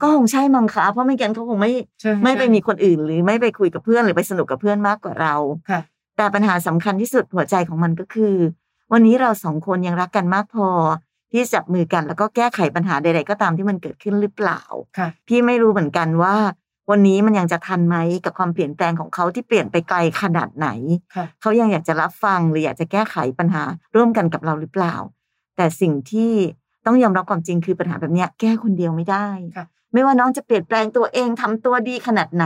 [0.00, 5.34] ก็คงใช่มั้งคะเพราะไม่งั้นเขาคงไม่ใช่ไม่ไปใช่มีคนอื่น หรือไม่ไปคุยกับเพื่อนหรือไปสนุกกับเพื่อนมากกว่าเรา
[5.70, 5.80] ค่ะ
[6.16, 8.34] แต่ปัญหาสำคัญที่สุดหัวใจของมันก็คือ
[8.92, 10.68] วันนี้เราสองคนยังรักกันมากพอ
[11.32, 14.62] ที่จับมือกันแล้วก็แก้ไขปัญหาใด ๆ ก็ตามที่มันเกิดขึ้นหรือเปล่า
[14.98, 16.36] ค่ะพี่ไม่รู้เหมือนกันว่า
[16.90, 20.68] วันนี้มันยังจะทันไหมกับความเปลี่ยนแปลงของเขาที่เปลี่ยนไปไกลขนาดไหน
[21.16, 23.62] ค่ะเขายังอยากจะรับฟังหรืออยากจะแก้ไขปัญหา
[23.96, 24.94] ร่วมกันกับเราหรือเปล่า
[25.56, 26.32] แต่สิ่งที่
[26.86, 32.44] ต้องยอมรับความจริงคือปัญหาแบบเนี้ยแก้คนเดียวไม่ได้ค่ะไม่ว่าน้องจะเปลี่ยนแปลงตัวเองทำตัวดีขนาดไหน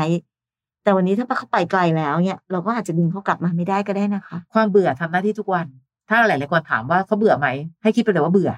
[0.82, 5.66] แต่วันนี้ถ้าเขาไปไกลแล้วเนี่ยเราก็อาจจะดึงเขากลับมาไม่ได้ก็ได้นะคะ ความเบื่อทำหน้าที่ทุกวัน
[6.08, 7.48] ถ้าหลายๆคนถามว่าเขาเบื่อไหม
[7.82, 8.50] ให้คิดไปเลยว่าเบื่อ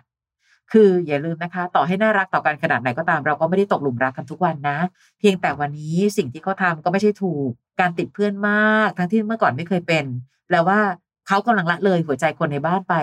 [0.73, 4.79] คืออย่าลืมนะคะ ต่อให้น่ารักต่อกันขนาดไหนก็ตาม เราก็ไม่ได้ตกหลุมรักกันทุกวันนะ
[5.19, 7.49] เพียงแต่วันนี้สิ่งที่เขาทำก็ไม่ใช่ถูก
[7.81, 10.05] การติดเพื่อนมาก ทั้งที่เมื่อก่อนไม่เคยเป็น
[10.47, 10.81] แปลว่า
[11.27, 12.95] เขากำลังละเลยหัวใจคนในบ้านไป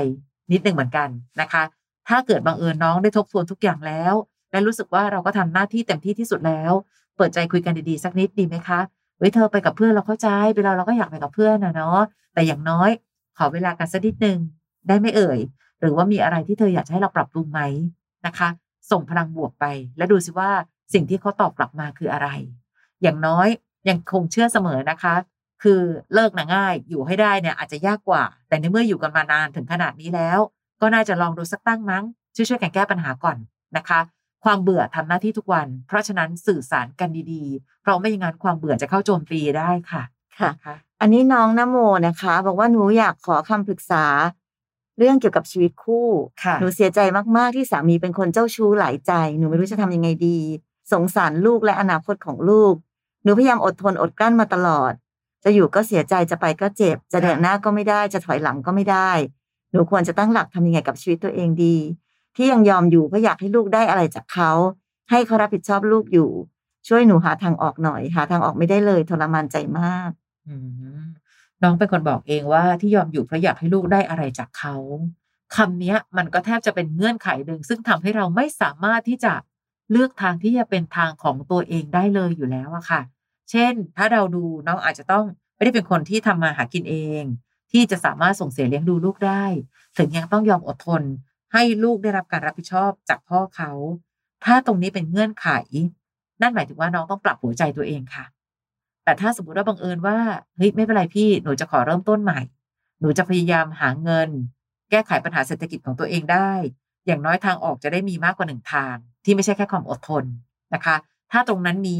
[0.52, 1.10] นิดหนึ่งเหมือนกัน
[1.42, 1.64] นะคะ
[2.08, 4.14] ถ้าเกิดบังเอิญน้องได้ทบทวนทุกอย่างแล้ว
[4.52, 6.72] และรู้สึกว่าเราก็ทำหน้าที่เต็มที่ที่สุดแล้ว
[7.18, 8.80] เปิดใจคุยกันดีๆสักนิดดีไหมคะ
[9.18, 12.00] เว้ยเธอไปกับเพื่อนเราเข้าใจเวลาเราก็อยากไปกับเพื่อนนะเนาะ
[12.34, 12.90] แต่อย่างน้อย
[13.38, 14.38] ขอเวลากันสักนิดหนึ่ง
[14.88, 15.40] ได้ไหมเอ่ย
[15.82, 17.62] หรือว่ามีอะไรที่เธออยากจะให้เราปรับปรุงไหม
[18.26, 18.50] นะคะ
[18.92, 19.66] ส่งพลังบวกไป
[19.98, 20.52] และดูสิว่า
[20.94, 22.30] สิ่งที่เขาตอบกลับมาคืออะไร
[23.02, 23.48] อย่างน้อย
[23.90, 25.16] ยังคงเชื่อเสมอนะคะ
[25.64, 25.82] คือ
[26.14, 30.40] เลิกนะง่ายอยู่ให้ได้เนี่ยอาจจะยากกว่า แต่ในเมื่ออยู่กันมานานถึงขนาดนี้แล้ว
[30.82, 32.04] ก็น่าจะลองดูสักตั้งมั้ง
[32.36, 33.38] ช่วยๆกันแก้ปัญหาก่อน
[33.78, 34.00] นะคะ
[34.44, 40.04] ความเบื่อทำหน้าที่ทุกวัน เพราะฉะนั้นสื่อสารกันดีๆ เพราะไม่อย่างนั้นความเบื่อจะเข้าโจมตีได้ค่ะ
[40.40, 44.06] ค่ะนะคะอันนี้น้องนโมนะคะ บอกว่าหนูอยากขอคำปรึกษา
[44.98, 46.08] เรื่องเกี่ยวกับชีวิตคู่
[46.44, 47.00] ค่ะหนูเสียใจ
[47.38, 50.40] มากๆที่สามีเป็นคนเจ้าชู้หลายใจ หนูไม่รู้จะทำยังไงดี
[50.92, 52.74] สงสารลูกและอนาคตของลูก
[53.24, 54.94] หนูพยายามอดทนอดกลั้นมาตลอด
[55.44, 59.12] จะอยู่ก็เสียใจจะไปก็เจ็บ จะเดินหน้าก็ไม่ได้ จะถอยหลังก็ไม่ได้
[59.72, 61.78] หนูควรจะตั้งหลักทำยังไงกับชีวิตตัวเองดี
[62.36, 64.52] ที่ยังยอมอยู่เพราะอยากให้ลูกได้อะไรจากเขา
[65.10, 66.30] ให้เขารับผิดชอบลูกอยู่
[66.88, 70.12] ช่วยหนูหาทางออกหน่อย หาทางออกไม่ได้เลยทรมานใจมาก
[70.48, 70.56] อื
[71.02, 71.04] ม
[71.64, 74.76] น้องเป็นคนบอกเองว่าที่ยอมอยู่เพราะอยากให้ลูกได้อะไรจากเขา
[75.56, 79.34] คำนี้มันก็แทบจะเป็นเงื่อนไขหนึ่งซึ่งทำให้เราไม่สามารถที่จะ
[79.92, 83.02] เลือกทางที่จะเป็นทางของตัวเองได้เลยอยู่แล้วอะค่ะ
[83.52, 87.24] เช่น ถ้าเราดูน้องอาจจะต้องไม่ได้เป็นคนที่ทำมาหากินเอง
[87.72, 89.46] ที่จะสามารถส่งเสียเลี้ยงดูลูกได้
[89.98, 91.04] ถึงยังต้องยอมอดทน
[91.54, 93.72] ให้ลูกได้รับการรับผิดชอบจากพ่อเขา
[94.46, 95.48] ถ้าตรงนี้เป็นเงื่อนไข
[96.42, 98.26] นั่นหมายถึงว่าน้องต้องปรับหัวใจตัวเองค่ะ
[99.06, 100.18] แต่ถ้าสมมติว่าบังเอิญว่า
[100.56, 102.40] เฮ้ยไม่เป็นไรพี่หนูจะขอเริ่มต้นใหม่
[103.02, 104.30] หนูจะพยายามหาเงิน
[104.92, 106.52] แก้ไขปัญหาเศรษฐกิจของตัวเองได้
[107.06, 110.24] อย่างน้อยทางออกจะได้มีมากกว่าหนึ่งทาง ที่ไม่ใช่แค่ความอดทน
[110.74, 110.96] นะคะ
[111.32, 112.00] ถ้าตรงนั้นมี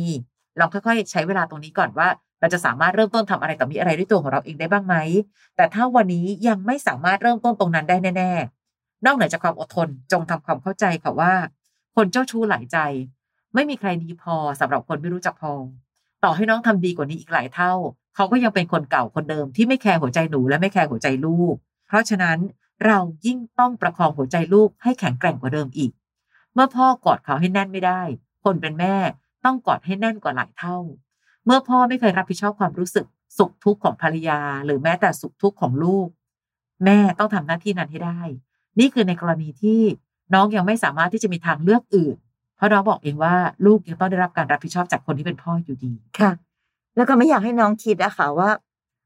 [0.60, 2.08] ลองค่อยๆ ใช้เวลาตรงนี้ก่อนว่า
[2.40, 4.96] เราจะสามารถเริ่มต้นทำอะไรต่อมีอะไรด้วยตัวของเราเองได้บ้างไหม
[5.56, 11.34] แต่ถ้าวันนี้ยังไม่สามารถเริ่มต้นตรงนั้นได้แน่ๆ นอกเหนือจากความอดทนจงทำความเข้าใจค่ะว่า
[11.96, 12.78] คนเจ้าชู้หลายใจ
[13.54, 15.54] ไม่มีใครดีพอสำหรับคนไม่รู้จักพอ
[16.26, 17.74] ต่อให้น้องทำดีกว่านี้อีกหลายเท่า
[18.16, 21.56] เขาก็ยังเป็นคนเก่าคนเดิมที่ไม่แคร์หัวใจหนูและไม่แคร์หัวใจลูก
[21.88, 22.38] เพราะฉะนั้น
[22.86, 25.92] เรายิ่งต้องประคองหัวใจลูกให้แข็งแกร่งกว่าเดิมอีก
[26.54, 28.02] เมื่อพ่อกอดเขาให้แน่นไม่ได้
[28.44, 28.96] คนเป็นแม่
[29.46, 30.78] ต้องกอดให้แน่นกว่าหลายเท่า
[31.46, 33.06] เมื่อพ่อไม่เคยรับผิดชอบความรู้สึก
[33.38, 36.08] สุขทุกข์ของภรรยา หรือแม้แต่สุขทุกข์ของลูก
[36.86, 38.22] แม่ต้องทำหน้าที่นั้นให้ได้
[38.80, 39.82] นี่คือในกรณีที่
[40.34, 42.16] น้องยังไม่สามารถที่จะมีทางเลือกอื่น
[42.58, 43.34] เพราะน้องบอกเองว่า
[43.66, 46.32] ลูกยังต้องได้รับการรับผิดชอบจากคนที่เป็นพ่ออยู่ดีค่ะ
[46.96, 48.50] แล้วก็ไม่อยากให้น้องคิดอะค่ะว่า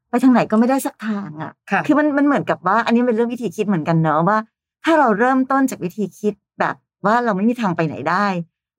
[0.09, 4.37] ไปทางไหนก็ไม่ได้สักทางอะค่ะคือมันมันเหมือนกับว่า อันนี้เป็นเรื่องวิธีคิดเหมือนกันเนอะว่า
[4.83, 8.25] ถ้าเราเริ่มต้นจากวิธีคิดแบบว่าเราไม่มีทางไปไหนได้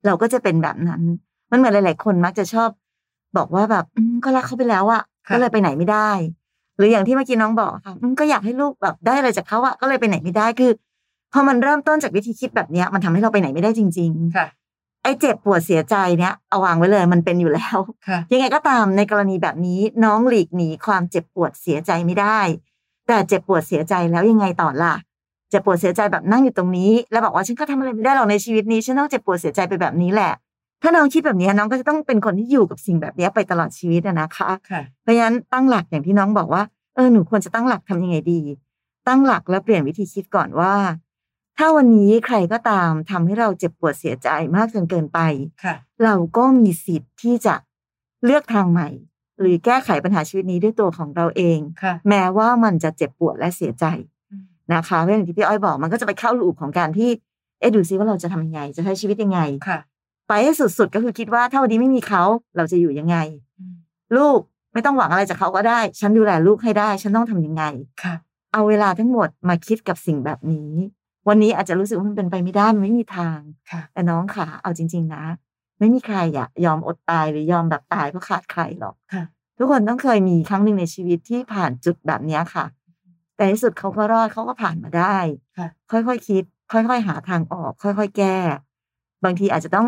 [0.05, 1.01] เราก็จะเป็นแบบนั้น
[1.51, 2.69] มันเหมือนหลาย ๆ คนมักจะชอบ
[3.37, 6.09] บอกว่าแบบอืมก็รักเขาไปแล้วอะค่ะก็เลยไปไหนไม่ได้
[6.77, 10.71] หรืออย่างที่เมื่อกี้น้องบอกค่ะอืมก็อยากให้ลูกแบบได้อะไรจากเขาอะก็เลยไปไหนไม่ได้คือ
[11.33, 14.47] พอมันเริ่มต้นจากวิธีคิดแบบเนี้ยมันทำให้เราไปไหนไม่ได้จริง ๆ ค่ะ
[15.03, 22.39] ไอ้เจ็บปวดเสียใจเนี้ยเอาวางไว้เลยมันเป็นอยู่แล้วค่ะยังไงก็ตามในกรณีแบบนี้น้องหลีกหนีความเจ็บปวดเสียใจไม่ได้
[23.07, 24.95] แต่เจ็บปวดเสียใจแล้วยังไงต่อล่ะ
[25.49, 30.31] เจ็บปวดเสียใจแบบนั่งอยู่ตรงนี้ แล้วบอกว่าฉันก็ทำอะไรไม่ได้หรอกในชีวิตนี้ฉันต้องเจ็บปวดเสียใจไปแบบนี้แหละ
[30.81, 36.63] ถ้าน้องคิดแบบนี้น้องก็จะต้องเป็นคนที่อยู่กับสิ่งแบบนี้ไปตลอดชีวิตอะนะคะค่ะเพราะฉะนั้นตั้งหลักอย่างที่น้องบอกว่า
[36.95, 38.41] เออหนูควรจะตั้งหลักทำยังไงดี
[39.07, 40.73] ตั้งหลักแล้วเปลี่ยนวิธีคิดก่อนว่า
[41.57, 45.19] ถ้าวันนี้ใครก็ตามทำให้เราเจ็บปวดเสียใจมากจนเกินไป
[45.63, 47.55] ค่ะเราก็มีสิทธิ์ที่จะ
[48.25, 48.89] เลือกทางใหม่
[49.39, 53.85] หรือแก้ไขปัญหาชีวิตนี้ด้วยตัวของเราเองค่ะแม้ว่ามันจะเจ็บปวดและเสียใจ
[54.73, 57.09] นะคะเพราะอย่างที่พี่อ้อยบอกมันก็จะไปเข้าลูปของการที่
[57.59, 59.79] เอ๊ะดูซิว่าเราจะทำยังไง จะใช้ชีวิตยังไงค่ะ
[60.27, 62.23] ไปให้สุดๆก็คือคิดว่าถ้าวันนี้ไม่มีเขา
[62.57, 63.17] เราจะอยู่ยังไง
[64.17, 64.39] ลูก
[64.73, 67.63] ไม่ต้องหวังอะไรจากเขาก็ได้ ฉันดูแลลูกให้ได้ ฉันต้องทำยังไง
[68.03, 68.15] ค่ะ
[68.53, 70.71] เอาเวลาทั้งหมดมาคิดกับสิ่งแบบนี้
[71.27, 73.39] วันนี้อาจจะรู้สึกว่ามันเป็นไปไม่ได้มันไม่มีทาง
[73.71, 75.23] ค่ะแต่น้องขาเอาจริง ๆ นะ
[75.79, 79.23] ไม่มีใครอะยอมอดตายหรือยอมแบบตายเพราะขาดใครหรอกค่ะ
[79.57, 82.65] ทุกคนต้องเคยมีครั้งหนึ่งในชีวิตที่ผ่านจุดแบบเนี้ยค่ะ
[83.35, 85.17] แต่ในที่สุดเขาก็รอดเขาก็ผ่านมาได้
[85.57, 88.37] ค่ะค่อยๆคิด ค่อยๆหาทางออก ค่อยๆแก้
[89.23, 89.87] บางทีอาจจะต้อง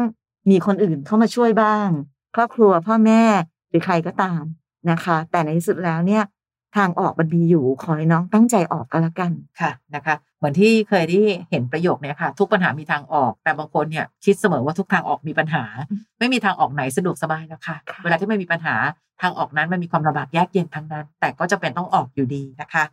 [0.49, 1.87] มีคนอื่นเข้ามาช่วยบ้าง
[2.35, 3.23] ครอบครัวพ่อแม่
[3.69, 4.43] หรือใครก็ตาม
[4.91, 6.23] นะคะ แต่ในที่สุดแล้วเนี่ย
[6.75, 9.31] ทางออกมันมีอยู่ขอให้น้องตั้งใจออกก็แล้วกัน
[9.61, 15.63] ค่ะนะคะเหมือนที่เคยได้เห็นประโยคเนี้ยค่ะ ทุกปัญหามีทางออก แต่บางคนเนี่ยคิดเสมอว่าทุกทางออกมีปัญหา
[16.19, 18.75] ไม่มีทางออกไหนสะดวกสบายแล้วค่ะค่ะ เวลาที่ไม่มีปัญหา
[19.21, 22.83] ทางออกนั้นมันมีความลำบากยากเย็นทั้งนั้น แต่ก็จะเป็นต้องออกอยู่ดีนะคะ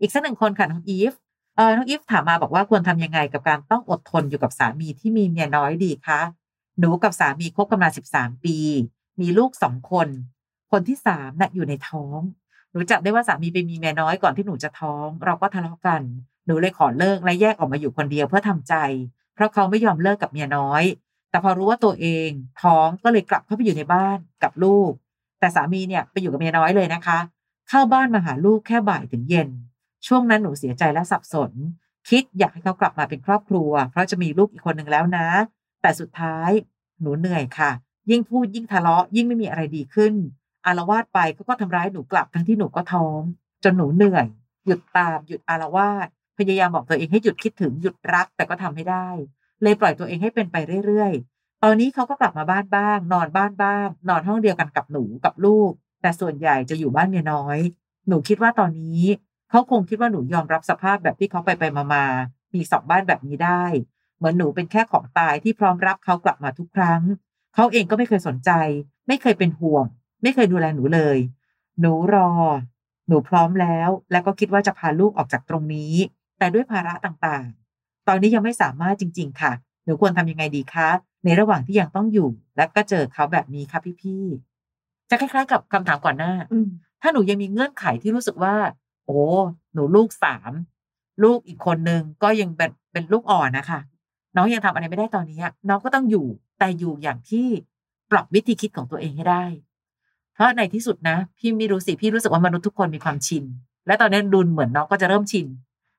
[0.00, 1.12] อีกสักหนึ่งคนค่ะน้องอีฟ
[1.56, 6.20] เออน้องอีฟถามมาบอกว่าควรทำยังไงกับการต้องอดทนอยู่กับสามีที่มีเมียน้อยดีคะ
[6.78, 8.56] หนูกับสามีคบกันมาสิบสามปี
[9.20, 10.08] มีลูกสองคน
[10.70, 12.20] คนที่สามน่ะอยู่ในท้อง
[12.72, 16.02] หนูจับได้ว่าสามีไปมีเมียน้อยก่อนที่หนูจะท้อง เราก็ทะเลาะกัน
[16.46, 18.74] หนูเลยขอเลิกและแยกออกมาอยู่คนเดียวเพื่อทำใจ
[19.34, 20.82] เพราะเขาไม่ยอมเลิกกับเมียน้อย
[21.30, 22.30] แต่พอรู้ว่าตัวเอง
[22.62, 24.90] ท้องก็เลยกลับเข้าไปอยู่ในบ้านกับลูก
[25.40, 27.18] แต่สามีเนี่ยไปอยู่กับเมียน้อยเลยนะคะ
[27.68, 29.48] เข้าบ้านมาหาลูกแค่บ่ายถึงเย็น
[30.06, 31.52] ช่วงนั้นหนูเสียใจและสับสน
[32.08, 35.26] คิดอยากให้เขากลับมาเป็นครอบครัว เพราะจะมีลูกอีกคนหนึ่งแล้วนะ
[35.82, 36.50] แต่สุดท้าย
[37.00, 37.70] หนูเหนื่อยค่ะ
[38.10, 40.14] ยิ่งพูดยิ่งทะเลาะยิ่งไม่มีอะไรดีขึ้น
[40.66, 43.20] อารวาสไปเขาก็ทำร้ายหนูกลับทั้งที่หนูก็ท้อง
[43.64, 44.26] จนหนูเหนื่อย
[44.66, 46.06] หยุดตามหยุดอารวาส
[46.38, 49.08] พยายามบอกตัวเองให้หยุดคิดถึงหยุดรักแต่ก็ทำไม่ได้
[49.62, 55.70] เลยปล่อยตัวเองให้เป็นไปเรื่อยๆ ตอนนี้เขาก็กลับมาบ้านบ้าง นอนบ้านบ้าง นอนห้องเดียวกันกับหนูกับลูก
[56.02, 57.58] แต่ส่วนใหญ่จะอยู่บ้านเมียน้อย
[58.08, 59.02] หนูคิดว่าตอนนี้
[59.50, 62.04] เขาคงคิดว่าหนูยอมรับสภาพแบบที่เขาไปไปมามา
[62.54, 63.64] มีสองบ้านแบบนี้ได้
[64.16, 67.02] เหมือนหนูเป็นแค่ของตายที่พร้อมรับเขากลับมาทุกครั้ง
[67.54, 68.50] เขาเองก็ไม่เคยสนใจ
[69.08, 69.86] ไม่เคยเป็นห่วง
[70.22, 71.18] ไม่เคยดูแลหนูเลย
[71.80, 72.30] หนูรอ
[73.08, 75.94] หนูพร้อมแล้ว และก็คิดว่าจะพาลูกออกจากตรงนี้
[76.38, 79.52] แต่ด้วยภาระต่างๆ ตอนนี้ยังไม่สามารถจริง ๆ ค่ะ
[79.84, 80.88] หนูควรทำยังไงดีคะ
[81.24, 86.68] ในระหว่างที่ยังต้องอยู่ และก็เจอเขาแบบนี้ค่ะพี่ๆจะคล้าย ๆ กับคำถามก่อนหน้าอืม
[87.02, 88.54] ถ้าหนูยังมีเงื่อนไขที่รู้สึกว่า
[89.06, 89.20] โอ้
[89.74, 90.52] หนูลูกสาม
[91.22, 93.80] ลูกอีกคนนึงก็ยังเป็นเป็นลูกอ่อนนะคะ
[94.36, 96.26] น้องยังทำอะไรไม่ได้ตอนนี้น้องก็ต้องอยู่
[96.58, 97.46] แต่อยู่อย่างที่
[98.10, 99.44] ปรับวิธีคิดของตัวเองให้ได้
[100.34, 103.44] เพราะในที่สุดนะ พี่ไม่รู้สิพี่รู้สึกว่ามนุษย์ทุกคนมีความชิน
[103.86, 105.46] และตอนนี้ดุลเหมือนน้องก็จะเริ่มชิน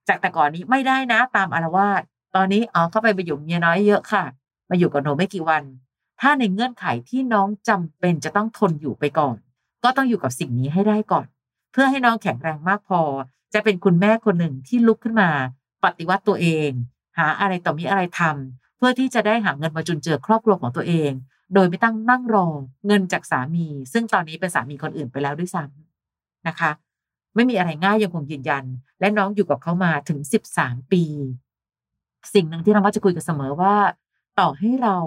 [0.07, 2.01] จากแต่ก่อนนี้ไม่ได้นะ ตามอารวาส
[2.35, 4.23] ตอนนี้อ๋อเข้าไปไปอยู่เมียน้อยเยอะค่ะ
[4.69, 5.63] มาอยู่กับหนูไม่กี่วัน
[6.21, 9.37] ถ้าในเงื่อนไขที่น้องจำเป็นจะต้องทนอยู่ไปก่อน
[9.83, 11.27] ก็ต้องอยู่กับสิ่งนี้ให้ได้ก่อน
[11.71, 13.01] เพื่อให้น้องแข็งแรงมากพอ
[13.53, 15.29] จะเป็นคุณแม่คนหนึ่งที่ลุกขึ้นมา
[15.83, 16.69] ปฏิวัติตัวเอง
[17.17, 21.11] หาอะไรต่อมีอะไรทำเพื่อที่จะได้หาเงินมาจุนเจือครอบครัวของตัวเอง
[21.53, 22.47] โดยไม่ต้องนั่งรอ
[22.87, 26.71] เงินจากสามี ซึ่งตอนนี้เป็นสามีคนอื่นไปแล้วด้วยซ้ำนะคะ
[27.35, 28.63] ไม่มีอะไรง่ายยังคงยืนยัน
[28.99, 31.03] และน้องอยู่กับเขามาถึงสิบสามปี
[32.33, 33.75] สิ่งหนึ่งที่เรามักจะคุยกันเสมอว่า
[34.39, 34.97] ต่อให้เรา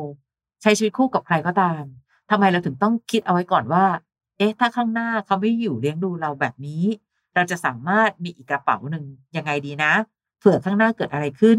[0.63, 1.83] ใช้ชีวิตคู่กับใครก็ตาม
[2.31, 3.85] ทำไมเราถึงต้องคิดเอาไว้ก่อนว่า
[4.39, 6.85] เอ๊ะ ถ้าข้างหน้าเขาไม่อยู่เลี้ยงดูเราแบบนี้
[7.35, 9.05] เราจะสามารถมีอีกกระเป๋าหนึ่ง
[9.37, 9.93] ยังไงดีนะ
[10.39, 11.59] เผื่อข้างหน้าเกิดอะไรขึ้น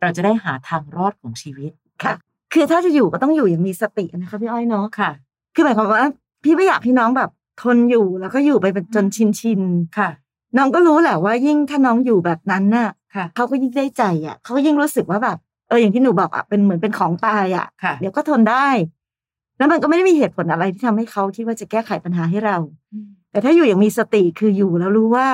[0.00, 1.72] เราจะได้หาทางรอดของชีวิต
[2.02, 2.14] ค่ะ
[2.52, 5.10] คือถ้าจะอยู่ก็ต้องอยู่อย่างมีสตินะคะพี่อ้อยเนาะค่ะ
[5.54, 6.10] คือหมายความว่า
[6.44, 7.30] พี่ไม่อยากให้น้องแบบ
[7.62, 10.10] ทนอยู่แล้วก็อยู่ไปเป็นจนชินชินๆค่ะ
[10.56, 18.68] น้องก็รู้แหละว่ายิ่งถ้าน้องอยู่แบบนั้นน่ะค่ะเขาก็ยิ่งได้ใจอะเขาก็ยิ่งรู้สึกว่าแบบเอออย่างที่หนูบอกอะเป็นเหมือนเป็นของตายอะค่ะเดี๋ยวก็ทนได้
[19.58, 22.56] แล้วมันก็ไม่ได้มีเหตุผลอะไรที่ทำให้เขาคิดว่าจะแก้ไขปัญหาให้เรา
[23.30, 25.28] แต่ถ้าอยู่อย่างมีสติคืออยู่แล้วรู้ว่า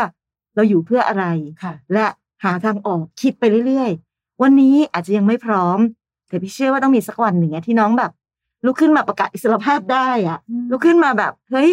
[0.54, 1.24] เราอยู่เพื่ออะไร
[1.62, 2.06] ค่ะและ
[2.44, 5.78] หาทางออกคิดไปเรื่อยๆ วันนี้อาจจะยังไม่พร้อม
[6.32, 8.10] แต่พี่เชื่อว่าต้องมีสักวันหนึ่งอะที่น้องแบบ
[8.66, 10.38] ลุกขึ้นมาประกาศอิสรภาพได้อะ
[10.70, 11.70] ลุกขึ้นมาแบบเฮ้ย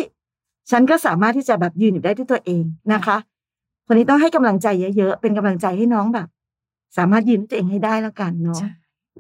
[0.71, 3.17] ฉันก็สามารถที่จะแบบยืนอยู่ได้ด้วยตัวเองนะคะ
[3.85, 4.67] คนนี้ต้องให้กำลังใจ
[4.97, 6.27] เยอะๆ เป็นกำลังใจให้น้องแบบ
[6.97, 8.71] สามารถยืนด้วยตัวเองให้ได้แล้วกันเนาะใช่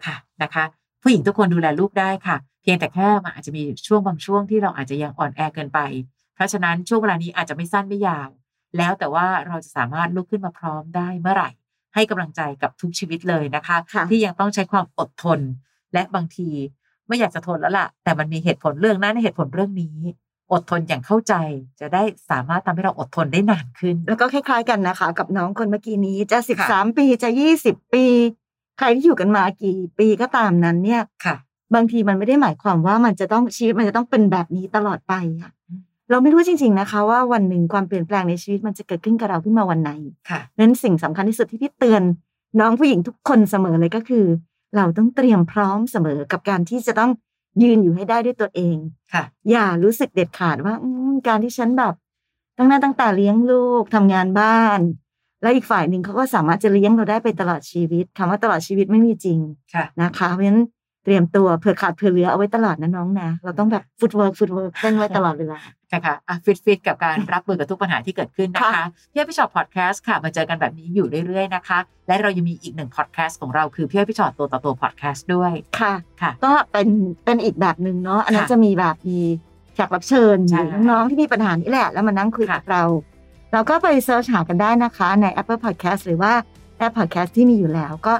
[0.05, 0.63] ค่ะนะคะ
[1.01, 5.79] ผู้หญิงทุกคนดูแลลูกได้ค่ะ เพียงแต่แค่มันอาจจะมีช่วงบางช่วงที่เราอาจจะยังอ่อนแอเกินไป
[6.35, 8.29] เพราะฉะนั้นช่วงเวลานี้อาจจะไม่สั้นไม่ยาว
[8.77, 11.49] แล้วแต่ว่าเราจะสามารถลุกขึ้นมาพร้อมได้เมื่อไหร่
[11.95, 15.39] ให้กำลังใจกับทุกชีวิตเลยนะคะค่ะที่ยังต้องใช้ความอดทน
[15.93, 16.49] และบางที
[17.07, 19.97] ไม่อยากจะทนแล้วล่ะ แต่มันมีเหตุผลเรื่องนั้นเหตุผลเรื่องนี้
[20.51, 21.33] อดทนอย่างเข้าใจ
[21.79, 28.05] จะได้สามารถทำให้เราอดทนได้นานขึ้น แล้วก็คล้ายๆกันนะคะ กับน้องคนเมื่อกี้นี้จะสิบสามปีจะยี่สิบปี
[28.79, 31.35] ใครที่อยู่กันมากี่ปีก็ตามนั้นเนี่ยค่ะ
[31.75, 35.51] บางทีมันไม่ได้หมายความว่ามันจะต้องชีวิตมันจะต้องเป็นแบบนี้ตลอดไปอะ
[36.09, 39.91] เราไม่รู้จริง ๆนะคะ ว่าวันหนึ่งความเปลี่ยนแปลงในชีวิตมันจะเกิดขึ้นกับเราขึ้นมาวันไหน
[40.29, 42.03] ค่ะนั้นสิ่งสำคัญที่สุดที่พี่เตือน
[42.59, 44.25] น้องผู้หญิงทุกคนเสมอเลยก็คือ
[44.75, 47.11] เราต้องเตรียมพร้อมเสมอกับการที่จะต้อง
[47.63, 48.75] ยืนอยู่ให้ได้ด้วยตัวเอง
[49.13, 51.93] ค่ะ อย่ารู้สึกเด็ดขาดว่าอืมการที่ฉันแบบ
[52.57, 54.79] ตั้งหน้าตั้งตาเลี้ยงลูกทำงานบ้าน
[55.41, 59.39] แล้วอีกฝ่ายหนึ่งเขาก็สามารถจะเลี้ยงเราได้ไปตลอดชีวิตคำว่าตลอดชีวิตไม่มีจริง
[59.73, 60.63] ค่ะนะคะ เพราะฉะนั้น
[61.03, 65.59] เตรียมตัวเผื่อขาดเผื่อเหลือเอาไว้ตลอดนะน้องนะ เราต้องแบบ footwork footwork เต้นไว้ตลอดเวลา
[65.93, 76.87] นะคะอะฟิตฟิตกับการรับมือกับทุกปัญหาที่เกิดขึ้นนะคะค่ะพี่อ้อยพี่ฉอดพอดแคสต์ค่ะมาเจอกันแบบนี้อยู่เรื่อยๆนะคะ และเรายังมีอีกหนึ่งพอดแคสต์ของเราคือพี่อ้อยพี่ฉอดตัวต่อตัวพอดแคสต์ด้วยค่ะค่ะ ก็เป็น
[77.25, 79.19] เป็นอีกแบบหนึ่งเนาะอันนั้นค่ะจะมีแบบมี
[79.75, 82.83] แขกรับเชิญหใช่รือน้องๆที่มีปัญหานี่แหละ แล้วมานั่งคุยค่ะกับเรา
[83.53, 86.33] เราก็ไป search หากันได้นะคะ ใน Apple Podcast หรือว่า
[86.77, 88.13] แอป Podcast ที่มีอยู่แล้วก็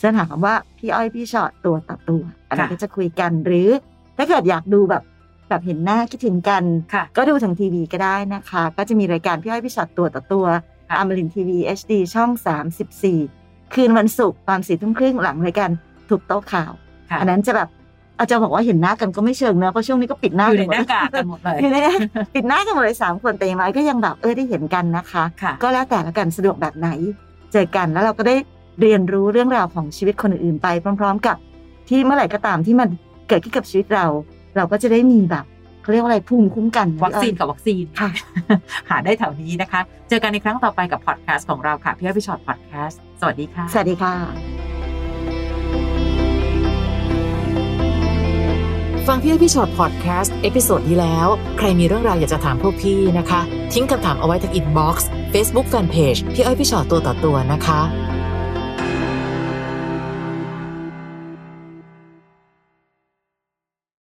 [0.00, 3.68] search หาคำว่าพี่อ้อยพี่ฉอดตัวต่อตัวอันนั้นก็จะคุยกันหรือ
[4.16, 5.02] ถ้าเกิดอยากดูแบบ
[5.48, 10.46] แบบเห็นหน้าคิดถึงกันค่ะก็ดูทางทีวีก็ได้นะคะ ก็จะมีรายการพี่อ้อยพี่ชอตตัวต่อตัว
[10.88, 12.30] ค่ะอมรินทีวี HD ช่อง
[13.02, 15.70] 34 คืนวันศุกร์ตอนสี่ทุ่มครึ่งหลังรายการ
[16.10, 16.72] ถูกโต๊ะข่าว
[17.10, 17.68] ค่ะอันนั้นจะแบบ
[18.18, 21.94] อาจจะบอกว่าเห็นหน้ากันก็ไม่เชิงนะเพราะช่วงนี้ก็ปิดหน้าอยู่ในกัหน้ากากกันหมดเลยอยู่ในหน้า
[22.34, 26.88] ปิดหน้ากันหมดเลยสามคนแต่อย่างไรก็ยังแบบเออได้เห็นกันนะคะค่ะก็แล้วแต่ละกันสะดวกแบบไหน
[27.52, 28.36] เจอกันแล้วเราก็ได้
[28.80, 30.68] เรียนรู้เรื่องราวของชีวิตคนอื่นๆไป
[31.00, 31.36] พร้อม ๆ กับ
[31.88, 32.88] ที่เมื่อไหร่ก็ตามที่มัน
[33.28, 34.06] เกิดขึ้นกับชีวิตเรา
[34.56, 35.44] เราก็จะได้มีแบบ
[35.82, 38.10] เขาเรียกว่าอะไรภูมิคุ้มกันนะวัคซีนพี่อ้อยกับวัคซีนค่ะ
[38.90, 44.14] หาได้แถวนี้นะคะ เจอกันในครั้งต่อไปกับพอดแคสต์ของเราค่ะพี่อ้อยพี่ฉอดพอดแคสต์สวัสดีค่ะ สวัสดีค่ะ
[49.08, 53.40] ฟังพี่อ้อยพี่ฉอดพอดแคสต์ episode ที่แล้ว ใครมีเรื่องราวอยากจะถามพวกพี่นะคะ
[53.72, 57.80] ทิ้งคำถามเอาไว้ที่ inbox เฟซบุ๊กแฟนเพจพี่อ้อยพี่ฉอดตัวต่อตัวนะคะ